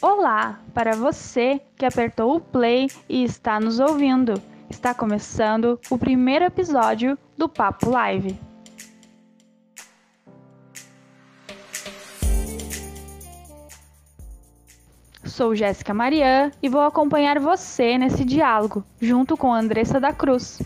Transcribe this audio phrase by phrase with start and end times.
[0.00, 4.40] Olá para você que apertou o play e está nos ouvindo.
[4.70, 8.38] Está começando o primeiro episódio do Papo Live.
[15.24, 20.62] Sou Jéssica Marian e vou acompanhar você nesse diálogo, junto com Andressa da Cruz.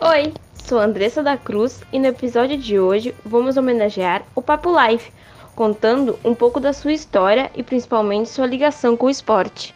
[0.00, 5.12] Oi, sou Andressa da Cruz e no episódio de hoje vamos homenagear o Papo Live,
[5.58, 9.74] contando um pouco da sua história e principalmente sua ligação com o esporte.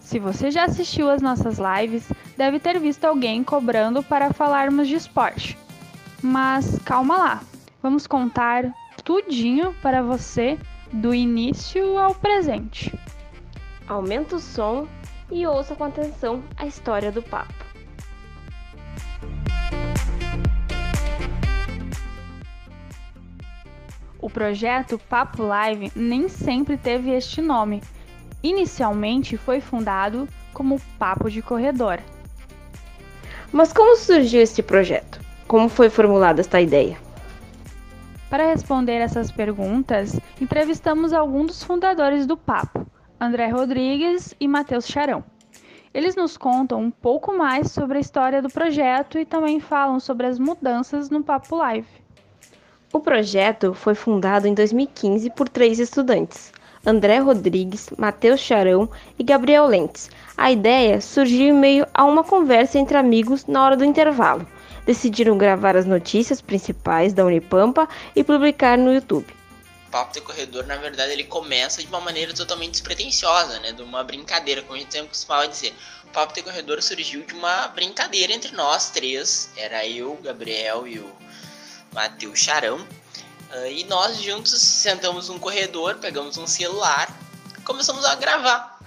[0.00, 4.94] Se você já assistiu às nossas lives, deve ter visto alguém cobrando para falarmos de
[4.94, 5.58] esporte.
[6.22, 7.42] Mas calma lá,
[7.82, 8.72] vamos contar
[9.04, 10.58] tudinho para você
[10.90, 12.98] do início ao presente.
[13.86, 14.88] Aumenta o som
[15.30, 17.63] e ouça com atenção a história do papo.
[24.34, 27.80] Projeto Papo Live nem sempre teve este nome.
[28.42, 32.00] Inicialmente foi fundado como Papo de Corredor.
[33.52, 35.20] Mas como surgiu este projeto?
[35.46, 36.98] Como foi formulada esta ideia?
[38.28, 42.84] Para responder essas perguntas, entrevistamos alguns dos fundadores do Papo,
[43.20, 45.22] André Rodrigues e Matheus Charão.
[45.94, 50.26] Eles nos contam um pouco mais sobre a história do projeto e também falam sobre
[50.26, 52.03] as mudanças no Papo Live.
[52.94, 56.52] O projeto foi fundado em 2015 por três estudantes,
[56.86, 60.08] André Rodrigues, Matheus Charão e Gabriel Lentes.
[60.36, 64.46] A ideia surgiu em meio a uma conversa entre amigos na hora do intervalo.
[64.86, 69.26] Decidiram gravar as notícias principais da Unipampa e publicar no YouTube.
[69.88, 73.72] O Papo de Corredor, na verdade, ele começa de uma maneira totalmente despretensiosa, né?
[73.72, 75.74] De uma brincadeira, como a gente sempre costumava dizer.
[76.04, 79.50] O Papo de Corredor surgiu de uma brincadeira entre nós três.
[79.56, 81.24] Era eu, Gabriel e o
[81.94, 82.76] Matheus Charão.
[82.76, 87.08] Uh, e nós juntos sentamos num corredor, pegamos um celular,
[87.64, 88.78] começamos a gravar.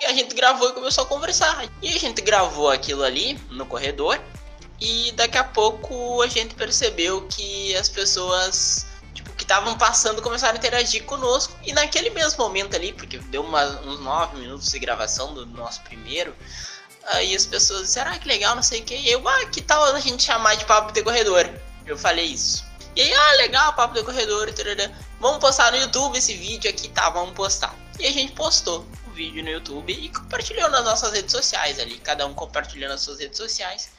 [0.00, 1.68] E a gente gravou e começou a conversar.
[1.80, 4.20] E a gente gravou aquilo ali no corredor.
[4.80, 10.54] E daqui a pouco a gente percebeu que as pessoas tipo, que estavam passando começaram
[10.54, 11.54] a interagir conosco.
[11.64, 15.80] E naquele mesmo momento ali, porque deu uma, uns 9 minutos de gravação do nosso
[15.82, 16.34] primeiro,
[17.06, 19.08] aí as pessoas disseram, ah, que legal, não sei o que.
[19.08, 21.48] Eu, ah, que tal a gente chamar de papo de corredor?
[21.86, 22.64] Eu falei isso.
[22.96, 24.90] E aí, ah, legal, papo do corredor, tarará.
[25.20, 27.74] vamos postar no YouTube esse vídeo aqui, tá, vamos postar.
[28.00, 31.98] E a gente postou o vídeo no YouTube e compartilhou nas nossas redes sociais ali,
[31.98, 33.92] cada um compartilhando nas suas redes sociais.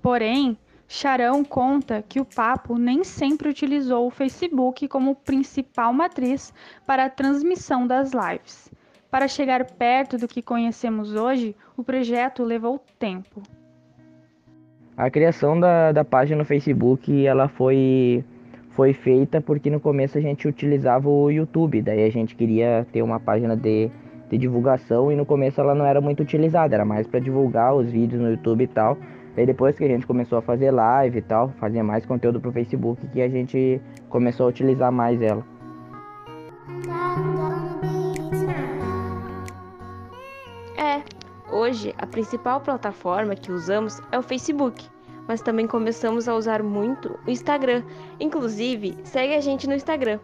[0.00, 0.56] Porém,
[0.88, 6.52] Charão conta que o Papo nem sempre utilizou o Facebook como principal matriz
[6.86, 8.70] para a transmissão das lives.
[9.10, 13.42] Para chegar perto do que conhecemos hoje, o projeto levou tempo.
[14.96, 18.24] A criação da, da página no Facebook, ela foi,
[18.70, 23.02] foi feita porque no começo a gente utilizava o YouTube, daí a gente queria ter
[23.02, 23.90] uma página de,
[24.30, 27.90] de divulgação e no começo ela não era muito utilizada, era mais para divulgar os
[27.90, 28.96] vídeos no YouTube e tal.
[29.34, 32.50] Daí depois que a gente começou a fazer live e tal, fazer mais conteúdo pro
[32.50, 33.78] Facebook, que a gente
[34.08, 35.44] começou a utilizar mais ela.
[41.66, 44.88] Hoje, a principal plataforma que usamos é o Facebook,
[45.26, 47.82] mas também começamos a usar muito o Instagram.
[48.20, 50.20] Inclusive, segue a gente no Instagram,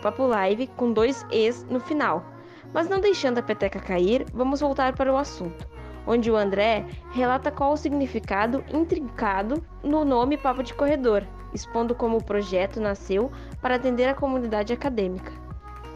[0.00, 2.24] papolive com dois Es no final.
[2.72, 5.66] Mas não deixando a peteca cair, vamos voltar para o assunto,
[6.06, 12.18] onde o André relata qual o significado intrincado no nome Papo de Corredor, expondo como
[12.18, 15.32] o projeto nasceu para atender a comunidade acadêmica.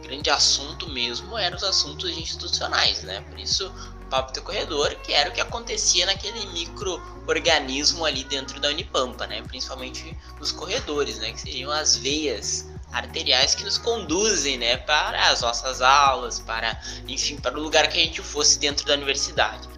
[0.00, 3.21] O grande assunto mesmo eram os assuntos institucionais, né?
[3.31, 3.72] Por isso
[4.06, 9.43] papo do corredor, que era o que acontecia naquele microorganismo ali dentro da Unipampa, né?
[9.43, 11.33] Principalmente nos corredores, né?
[11.33, 17.37] Que seriam as veias arteriais que nos conduzem, né, para as nossas aulas, para, enfim,
[17.37, 19.69] para o lugar que a gente fosse dentro da universidade.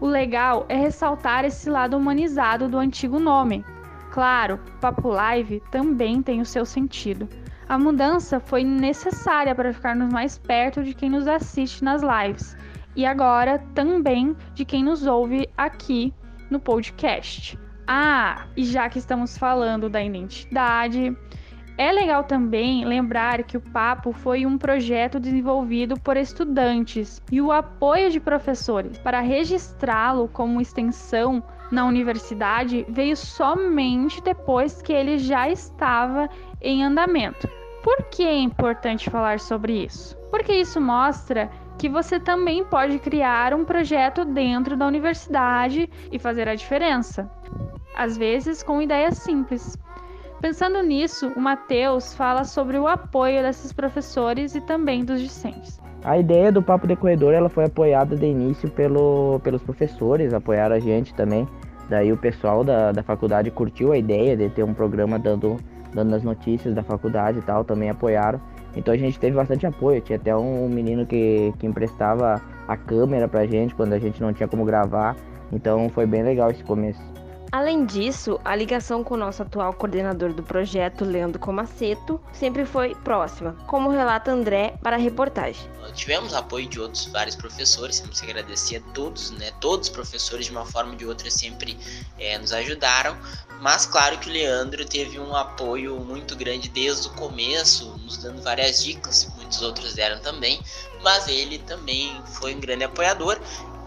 [0.00, 3.64] O legal é ressaltar esse lado humanizado do antigo nome.
[4.12, 7.28] Claro, Papo Live também tem o seu sentido.
[7.68, 12.56] A mudança foi necessária para ficarmos mais perto de quem nos assiste nas lives
[12.98, 16.12] e agora também de quem nos ouve aqui
[16.50, 17.56] no podcast.
[17.86, 21.16] Ah, e já que estamos falando da identidade,
[21.78, 27.52] é legal também lembrar que o Papo foi um projeto desenvolvido por estudantes e o
[27.52, 31.40] apoio de professores para registrá-lo como extensão
[31.70, 36.28] na universidade veio somente depois que ele já estava
[36.60, 37.48] em andamento.
[37.84, 40.16] Por que é importante falar sobre isso?
[40.32, 41.48] Porque isso mostra
[41.78, 47.30] que você também pode criar um projeto dentro da universidade e fazer a diferença.
[47.94, 49.78] Às vezes com ideias simples.
[50.40, 55.80] Pensando nisso, o Matheus fala sobre o apoio desses professores e também dos discentes.
[56.04, 60.76] A ideia do Papo de Corredor ela foi apoiada de início pelo, pelos professores, apoiaram
[60.76, 61.46] a gente também.
[61.88, 65.56] Daí o pessoal da, da faculdade curtiu a ideia de ter um programa dando,
[65.92, 68.40] dando as notícias da faculdade e tal, também apoiaram.
[68.76, 70.00] Então a gente teve bastante apoio.
[70.00, 74.32] Tinha até um menino que, que emprestava a câmera pra gente quando a gente não
[74.32, 75.16] tinha como gravar.
[75.52, 77.00] Então foi bem legal esse começo.
[77.50, 82.94] Além disso, a ligação com o nosso atual coordenador do projeto, Leandro Comaceto, sempre foi
[82.94, 85.66] próxima, como relata André para a reportagem.
[85.94, 89.50] Tivemos apoio de outros vários professores, temos que agradecer a todos, né?
[89.60, 91.78] Todos os professores, de uma forma ou de outra, sempre
[92.18, 93.16] é, nos ajudaram.
[93.62, 98.42] Mas claro que o Leandro teve um apoio muito grande desde o começo, nos dando
[98.42, 100.60] várias dicas, muitos outros deram também,
[101.02, 103.38] mas ele também foi um grande apoiador.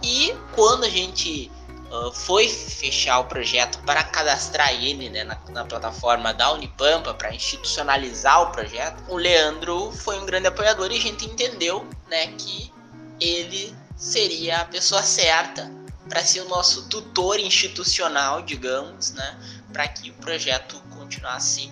[0.04, 1.52] E quando a gente
[1.92, 7.36] Uh, foi fechar o projeto para cadastrar ele né, na, na, plataforma da Unipampa, para
[7.36, 12.72] institucionalizar o projeto, o Leandro foi um grande apoiador e a gente entendeu né, que
[13.20, 15.70] ele seria a pessoa certa
[16.08, 19.38] para ser o nosso tutor institucional, digamos, né,
[19.74, 21.70] para que o projeto continuasse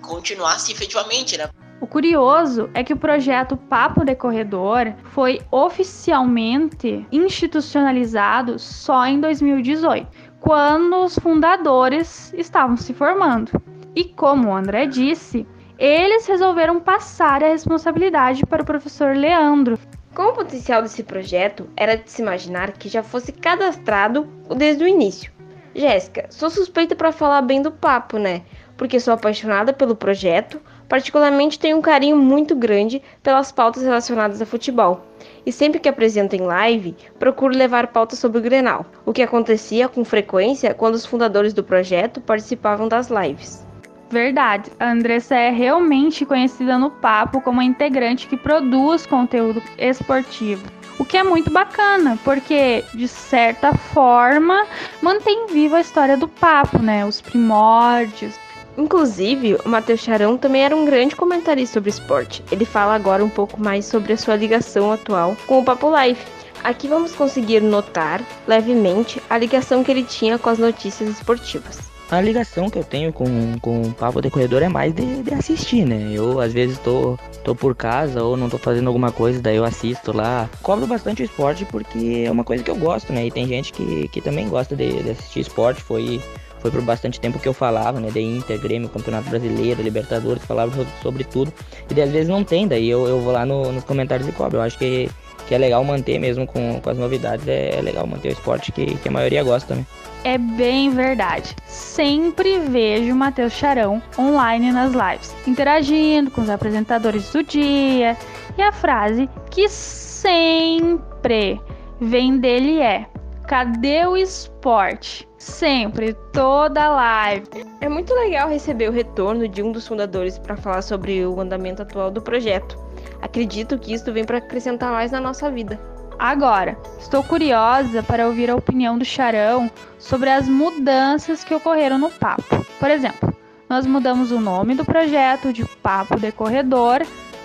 [0.00, 1.48] continuasse efetivamente, né?
[1.80, 10.06] O curioso é que o projeto Papo de Corredor foi oficialmente institucionalizado só em 2018,
[10.40, 13.50] quando os fundadores estavam se formando.
[13.94, 15.46] E como o André disse,
[15.78, 19.78] eles resolveram passar a responsabilidade para o professor Leandro.
[20.14, 24.88] Com o potencial desse projeto, era de se imaginar que já fosse cadastrado desde o
[24.88, 25.32] início.
[25.74, 28.42] Jéssica, sou suspeita para falar bem do papo, né?
[28.76, 34.46] Porque sou apaixonada pelo projeto, Particularmente tenho um carinho muito grande pelas pautas relacionadas a
[34.46, 35.04] futebol.
[35.46, 39.88] E sempre que apresento em live, procuro levar pautas sobre o Grenal, o que acontecia
[39.88, 43.64] com frequência quando os fundadores do projeto participavam das lives.
[44.10, 50.64] Verdade, a Andressa é realmente conhecida no papo como a integrante que produz conteúdo esportivo.
[50.98, 54.64] O que é muito bacana, porque de certa forma
[55.02, 57.04] mantém viva a história do papo, né?
[57.04, 58.38] Os primórdios,
[58.76, 62.42] Inclusive, o Matheus Charão também era um grande comentarista sobre esporte.
[62.50, 66.20] Ele fala agora um pouco mais sobre a sua ligação atual com o Papo Live.
[66.62, 71.94] Aqui vamos conseguir notar levemente a ligação que ele tinha com as notícias esportivas.
[72.10, 75.34] A ligação que eu tenho com, com o Papo de Corredor é mais de, de
[75.34, 76.10] assistir, né?
[76.12, 79.64] Eu às vezes tô, tô por casa ou não tô fazendo alguma coisa, daí eu
[79.64, 80.48] assisto lá.
[80.62, 83.26] Cobro bastante o esporte porque é uma coisa que eu gosto, né?
[83.26, 85.82] E tem gente que, que também gosta de, de assistir esporte.
[85.82, 86.20] Foi
[86.64, 88.08] foi por bastante tempo que eu falava, né?
[88.10, 90.72] De Inter, Grêmio, Campeonato Brasileiro, Libertadores, falava
[91.02, 91.52] sobre tudo.
[91.94, 94.56] E às vezes não tem, daí eu, eu vou lá no, nos comentários e cobro.
[94.56, 95.10] Eu acho que,
[95.46, 98.72] que é legal manter mesmo com, com as novidades, é, é legal manter o esporte
[98.72, 99.84] que, que a maioria gosta, né?
[100.24, 101.54] É bem verdade.
[101.66, 108.16] Sempre vejo o Matheus Charão online nas lives, interagindo com os apresentadores do dia.
[108.56, 111.60] E a frase que sempre
[112.00, 113.04] vem dele é:
[113.46, 115.28] Cadê o esporte?
[115.44, 117.66] Sempre, toda live.
[117.82, 121.82] É muito legal receber o retorno de um dos fundadores para falar sobre o andamento
[121.82, 122.78] atual do projeto.
[123.20, 125.78] Acredito que isso vem para acrescentar mais na nossa vida.
[126.18, 132.10] Agora, estou curiosa para ouvir a opinião do Charão sobre as mudanças que ocorreram no
[132.10, 132.64] Papo.
[132.80, 133.36] Por exemplo,
[133.68, 137.02] nós mudamos o nome do projeto de Papo Decorredor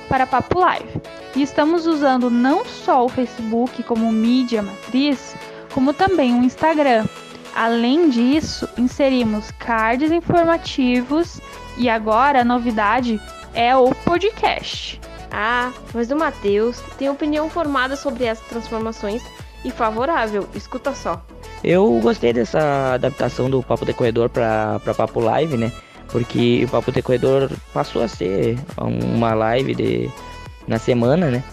[0.07, 1.01] para Papo Live.
[1.35, 5.35] E estamos usando não só o Facebook como mídia matriz,
[5.73, 7.05] como também o Instagram.
[7.55, 11.39] Além disso, inserimos cards informativos
[11.77, 13.19] e agora a novidade
[13.53, 14.99] é o podcast.
[15.31, 19.23] Ah, mas o Matheus tem opinião formada sobre essas transformações
[19.63, 21.21] e favorável, escuta só.
[21.63, 25.71] Eu gostei dessa adaptação do Papo de Corredor para Papo Live, né?
[26.07, 30.09] Porque o Papo de Corredor passou a ser uma live de,
[30.67, 31.43] na semana, né?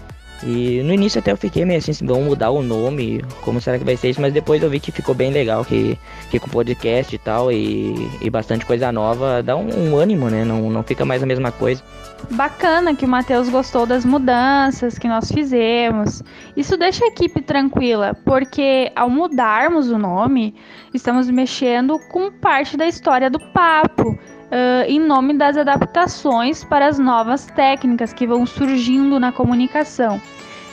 [0.42, 3.78] E no início até eu fiquei meio assim, se vão mudar o nome, como será
[3.78, 5.98] que vai ser isso, mas depois eu vi que ficou bem legal, que,
[6.30, 10.44] que com podcast e tal, e, e bastante coisa nova, dá um, um, ânimo, né?
[10.44, 11.82] Não, não fica mais a mesma coisa.
[12.30, 16.22] Bacana que o Matheus gostou das mudanças que nós fizemos.
[16.56, 20.54] Isso deixa a equipe tranquila, porque ao mudarmos o nome,
[20.92, 26.98] estamos mexendo com parte da história do papo uh, em nome das adaptações para as
[26.98, 30.20] novas técnicas que vão surgindo na comunicação.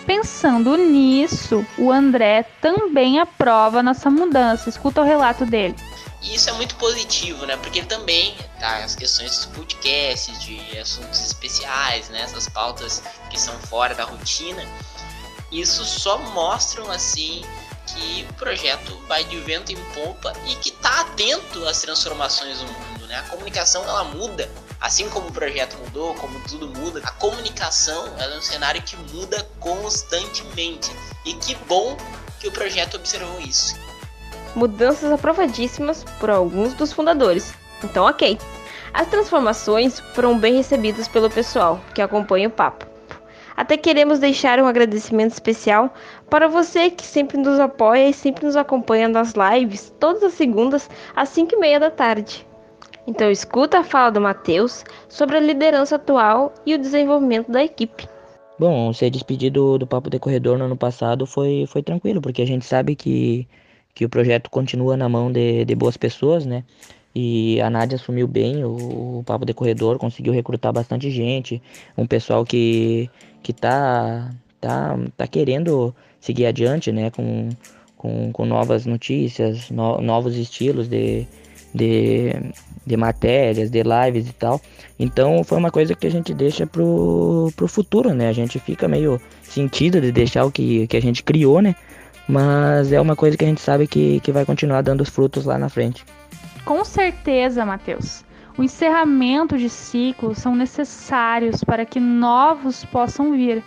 [0.06, 4.70] Pensando nisso, o André também aprova nossa mudança.
[4.70, 5.76] Escuta o relato dele.
[6.22, 7.58] Isso é muito positivo, né?
[7.58, 12.22] Porque também tá, as questões dos podcasts, de assuntos especiais, né?
[12.22, 14.64] Essas pautas que são fora da rotina,
[15.52, 17.42] isso só mostram assim
[17.86, 22.66] que o projeto vai de vento em pompa e que tá atento às transformações do
[22.66, 23.20] mundo né?
[23.20, 24.50] A comunicação ela muda,
[24.82, 27.00] assim como o projeto mudou, como tudo muda.
[27.04, 30.92] A comunicação ela é um cenário que muda constantemente.
[31.24, 31.96] E que bom
[32.40, 33.76] que o projeto observou isso.
[34.56, 37.54] Mudanças aprovadíssimas por alguns dos fundadores.
[37.84, 38.38] Então, ok.
[38.94, 42.86] As transformações foram bem recebidas pelo pessoal que acompanha o papo.
[43.56, 45.94] Até queremos deixar um agradecimento especial
[46.30, 50.90] para você que sempre nos apoia e sempre nos acompanha nas lives, todas as segundas,
[51.16, 52.48] às 5 e meia da tarde.
[53.06, 58.08] Então escuta a fala do Matheus sobre a liderança atual e o desenvolvimento da equipe.
[58.58, 62.46] Bom, ser despedido do Papo de Corredor no ano passado foi, foi tranquilo, porque a
[62.48, 63.48] gente sabe que,
[63.94, 66.64] que o projeto continua na mão de, de boas pessoas, né?
[67.16, 71.62] E a Nádia assumiu bem o, o Papo de Corredor, conseguiu recrutar bastante gente,
[71.98, 73.10] um pessoal que,
[73.42, 74.32] que tá,
[74.62, 77.50] tá, tá querendo seguir adiante, né, com,
[77.98, 81.28] com, com novas notícias, no, novos estilos de,
[81.74, 82.34] de,
[82.86, 84.62] de matérias, de lives e tal.
[85.00, 88.30] Então foi uma coisa que a gente deixa pro, pro futuro, né?
[88.30, 91.76] A gente fica meio sentido de deixar o que, que a gente criou, né?
[92.28, 95.46] Mas é uma coisa que a gente sabe que, que vai continuar dando os frutos
[95.46, 96.06] lá na frente.
[96.64, 98.24] Com certeza, Matheus.
[98.58, 103.64] O encerramento de ciclos são necessários para que novos possam vir.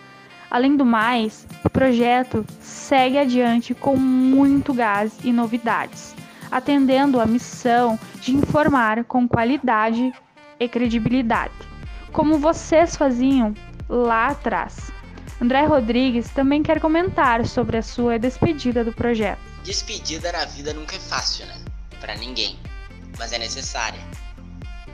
[0.48, 6.14] Além do mais, o projeto segue adiante com muito gás e novidades,
[6.50, 10.12] atendendo a missão de informar com qualidade
[10.58, 11.54] e credibilidade,
[12.12, 13.54] como vocês faziam
[13.88, 14.90] lá atrás.
[15.40, 19.40] André Rodrigues também quer comentar sobre a sua despedida do projeto.
[19.62, 21.60] Despedida na vida nunca é fácil, né?
[22.00, 22.58] Para ninguém,
[23.18, 24.00] mas é necessária.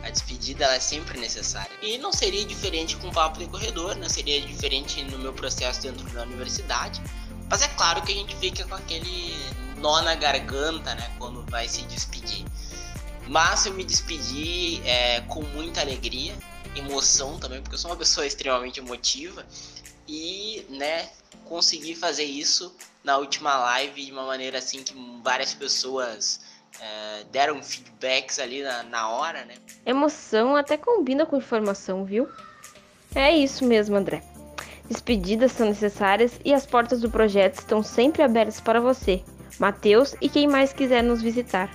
[0.03, 1.71] A despedida é sempre necessária.
[1.81, 5.83] E não seria diferente com o papo de corredor, não seria diferente no meu processo
[5.83, 7.01] dentro da universidade.
[7.49, 9.37] Mas é claro que a gente fica com aquele
[9.77, 12.45] nó na garganta, né, quando vai se despedir.
[13.29, 16.35] Mas eu me despedi é, com muita alegria,
[16.75, 19.47] emoção também, porque eu sou uma pessoa extremamente emotiva
[20.09, 21.09] e, né,
[21.45, 26.41] consegui fazer isso na última live de uma maneira assim que várias pessoas
[26.81, 29.55] é, deram feedbacks ali na, na hora, né?
[29.85, 32.29] Emoção até combina com informação, viu?
[33.15, 34.25] É isso mesmo, André.
[34.89, 39.23] Despedidas são necessárias e as portas do projeto estão sempre abertas para você,
[39.63, 41.71] Matheus e quem mais quiser nos visitar.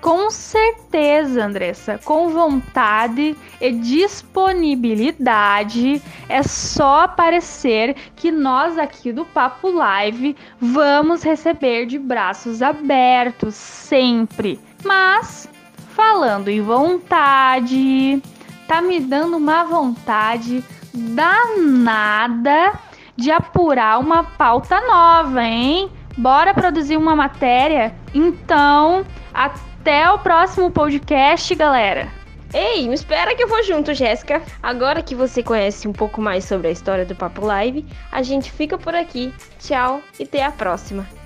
[0.00, 9.70] Com certeza, Andressa, com vontade e disponibilidade, é só aparecer que nós aqui do Papo
[9.70, 14.58] Live vamos receber de braços abertos sempre.
[14.82, 15.46] Mas,
[15.94, 18.22] falando em vontade,
[18.66, 22.72] tá me dando uma vontade danada
[23.14, 25.90] de apurar uma pauta nova, hein?
[26.16, 27.94] Bora produzir uma matéria?
[28.14, 32.08] Então, até o próximo podcast, galera.
[32.52, 34.42] Ei, me espera que eu vou junto, Jéssica.
[34.60, 38.50] Agora que você conhece um pouco mais sobre a história do Papo Live, a gente
[38.50, 39.32] fica por aqui.
[39.60, 41.19] Tchau e até a próxima.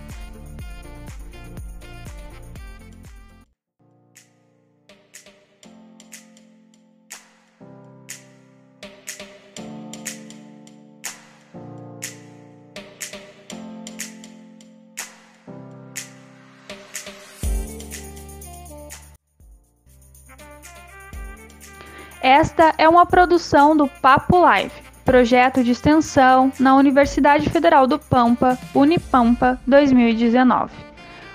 [22.25, 24.73] Esta é uma produção do Papo Live,
[25.04, 30.73] projeto de extensão na Universidade Federal do Pampa, Unipampa 2019.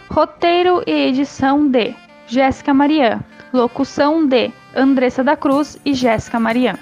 [0.09, 1.93] Roteiro e edição de
[2.25, 3.19] Jéssica Marian.
[3.53, 6.79] Locução de Andressa da Cruz e Jéssica Marian.